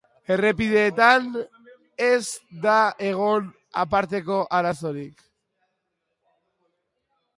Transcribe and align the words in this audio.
Errepideetan 0.35 1.25
ez 2.05 2.21
edgon 3.09 3.51
aparteko 3.83 4.39
arazorik. 4.61 5.25